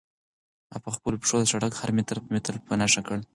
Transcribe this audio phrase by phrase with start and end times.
[0.71, 1.89] هغه په خپلو پښو د سړک هر
[2.35, 3.27] متر په نښه کړی و.